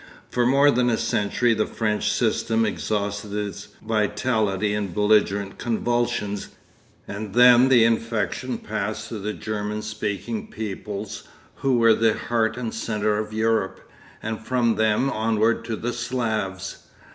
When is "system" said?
2.11-2.65